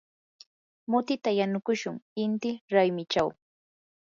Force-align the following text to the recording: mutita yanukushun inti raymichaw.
mutita 0.89 1.29
yanukushun 1.39 1.95
inti 2.23 2.49
raymichaw. 2.73 3.29